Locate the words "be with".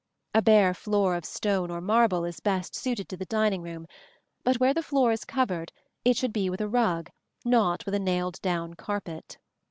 6.33-6.59